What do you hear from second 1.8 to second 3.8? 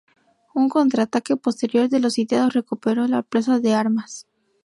de los sitiados recuperó la Plaza de